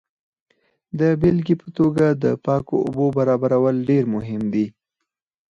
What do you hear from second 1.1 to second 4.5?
بیلګې په توګه د پاکو اوبو برابرول ډیر مهم